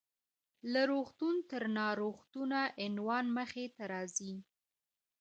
له 0.71 0.81
روغتون 0.91 1.35
تر 1.49 1.63
ناروغتونه: 1.77 2.59
عنوان 2.85 3.25
مخې 3.37 3.65
ته 3.75 3.83
راځي. 3.93 4.33